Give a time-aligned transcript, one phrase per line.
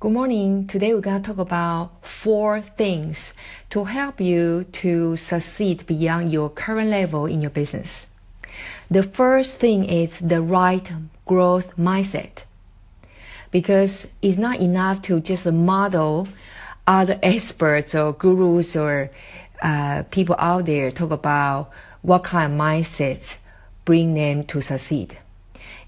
[0.00, 0.66] Good morning.
[0.66, 3.34] Today we're going to talk about four things
[3.68, 8.06] to help you to succeed beyond your current level in your business.
[8.90, 10.90] The first thing is the right
[11.26, 12.44] growth mindset.
[13.50, 16.28] Because it's not enough to just model
[16.86, 19.10] other experts or gurus or
[19.60, 21.70] uh, people out there talk about
[22.00, 23.36] what kind of mindsets
[23.84, 25.18] bring them to succeed.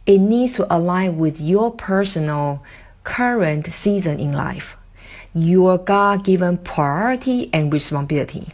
[0.04, 2.62] It needs to align with your personal
[3.04, 4.76] current season in life,
[5.34, 8.48] your God given priority and responsibility.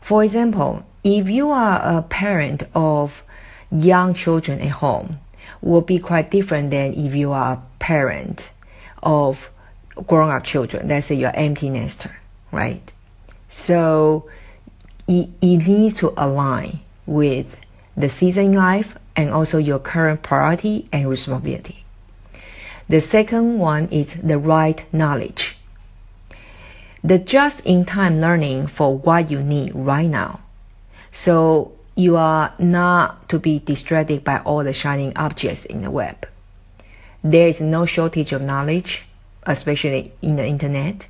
[0.00, 3.22] For example, if you are a parent of
[3.70, 5.18] young children at home,
[5.60, 8.50] will be quite different than if you are a parent
[9.02, 9.50] of
[10.06, 10.88] grown up children.
[10.88, 12.16] Let's say you're empty nester,
[12.52, 12.92] right?
[13.48, 14.28] So
[15.08, 17.56] it, it needs to align with
[17.96, 21.85] the season in life and also your current priority and responsibility.
[22.88, 25.56] The second one is the right knowledge.
[27.02, 30.40] The just in time learning for what you need right now.
[31.10, 36.28] So you are not to be distracted by all the shining objects in the web.
[37.24, 39.04] There is no shortage of knowledge,
[39.44, 41.08] especially in the internet,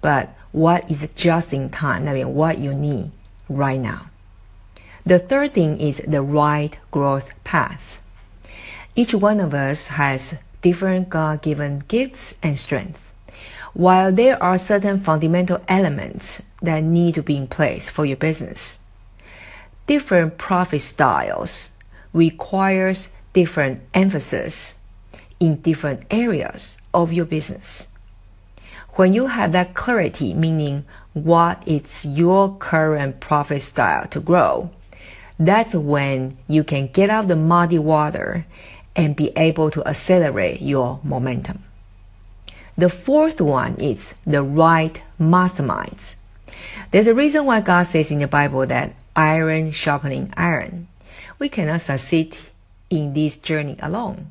[0.00, 3.10] but what is just in time, I mean, what you need
[3.48, 4.08] right now.
[5.04, 8.00] The third thing is the right growth path.
[8.94, 13.00] Each one of us has different God given gifts and strengths.
[13.74, 18.78] While there are certain fundamental elements that need to be in place for your business,
[19.86, 21.70] different profit styles
[22.12, 24.74] requires different emphasis
[25.40, 27.88] in different areas of your business.
[28.94, 34.70] When you have that clarity, meaning what is your current profit style to grow,
[35.38, 38.46] that's when you can get out of the muddy water
[38.94, 41.64] and be able to accelerate your momentum.
[42.76, 46.16] The fourth one is the right masterminds.
[46.90, 50.88] There's a reason why God says in the Bible that iron sharpening iron.
[51.38, 52.36] We cannot succeed
[52.90, 54.30] in this journey alone.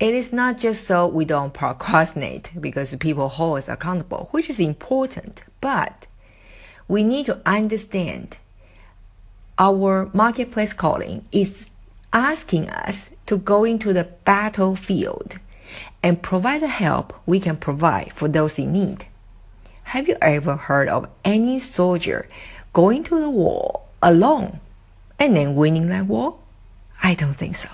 [0.00, 4.58] It is not just so we don't procrastinate because people hold us accountable, which is
[4.58, 6.06] important, but
[6.88, 8.36] we need to understand
[9.58, 11.68] our marketplace calling is
[12.12, 15.38] asking us to go into the battlefield
[16.02, 19.06] and provide the help we can provide for those in need.
[19.84, 22.26] Have you ever heard of any soldier
[22.72, 24.60] going to the war alone
[25.18, 26.38] and then winning that war?
[27.02, 27.68] I don't think so.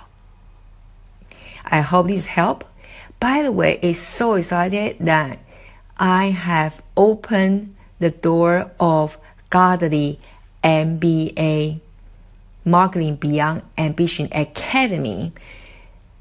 [1.64, 2.64] I hope this help.
[3.20, 5.38] By the way, it's so excited that
[5.98, 9.18] I have opened the door of
[9.50, 10.20] Godly
[10.62, 11.80] MBA
[12.70, 15.32] Marketing Beyond Ambition Academy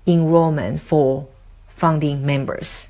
[0.05, 1.27] enrollment for
[1.75, 2.87] founding members.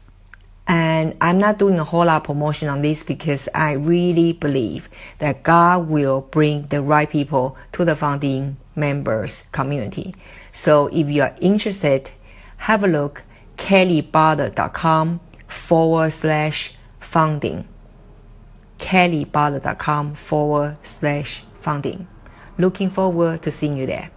[0.67, 4.89] And I'm not doing a whole lot of promotion on this because I really believe
[5.19, 10.13] that God will bring the right people to the founding members community.
[10.51, 12.11] So if you are interested,
[12.57, 13.23] have a look
[13.57, 17.67] kellybarter.com forward slash founding.
[18.79, 22.07] kellybarter.com forward slash founding.
[22.57, 24.09] Looking forward to seeing you there.